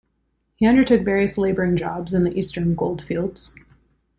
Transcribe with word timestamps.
He 0.55 0.65
undertook 0.65 1.03
various 1.03 1.37
laboring 1.37 1.75
jobs 1.77 2.11
in 2.11 2.23
the 2.23 2.35
Eastern 2.35 2.73
Goldfields. 2.73 3.53